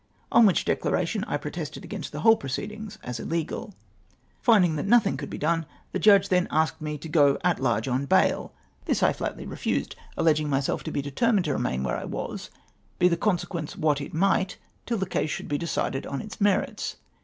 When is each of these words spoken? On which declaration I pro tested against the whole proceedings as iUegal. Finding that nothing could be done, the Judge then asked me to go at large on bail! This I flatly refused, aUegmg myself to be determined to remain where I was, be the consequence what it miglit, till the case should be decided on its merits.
On 0.31 0.47
which 0.47 0.65
declaration 0.65 1.23
I 1.27 1.37
pro 1.37 1.51
tested 1.51 1.83
against 1.83 2.11
the 2.11 2.21
whole 2.21 2.35
proceedings 2.35 2.97
as 3.03 3.19
iUegal. 3.19 3.73
Finding 4.41 4.75
that 4.77 4.87
nothing 4.87 5.15
could 5.15 5.29
be 5.29 5.37
done, 5.37 5.67
the 5.91 5.99
Judge 5.99 6.29
then 6.29 6.47
asked 6.49 6.81
me 6.81 6.97
to 6.97 7.07
go 7.07 7.37
at 7.43 7.59
large 7.59 7.87
on 7.87 8.07
bail! 8.07 8.51
This 8.85 9.03
I 9.03 9.13
flatly 9.13 9.45
refused, 9.45 9.95
aUegmg 10.17 10.47
myself 10.49 10.83
to 10.85 10.91
be 10.91 11.03
determined 11.03 11.45
to 11.45 11.53
remain 11.53 11.83
where 11.83 11.97
I 11.97 12.05
was, 12.05 12.49
be 12.97 13.09
the 13.09 13.15
consequence 13.15 13.75
what 13.77 14.01
it 14.01 14.11
miglit, 14.11 14.55
till 14.87 14.97
the 14.97 15.05
case 15.05 15.29
should 15.29 15.47
be 15.47 15.59
decided 15.59 16.07
on 16.07 16.19
its 16.19 16.41
merits. 16.41 16.95